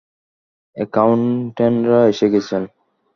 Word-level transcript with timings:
অ্যাকাউনট্যান্টরা 0.77 1.99
এসে 2.07 2.27
গেছেন। 2.33 2.61